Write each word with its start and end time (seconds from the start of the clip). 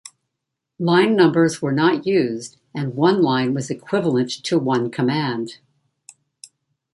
Line 0.79 1.15
numbers 1.15 1.61
were 1.61 1.71
not 1.71 2.07
used 2.07 2.57
and 2.73 2.95
one 2.95 3.21
line 3.21 3.53
was 3.53 3.69
equivalent 3.69 4.31
to 4.45 4.57
one 4.57 4.89
command. 4.89 5.59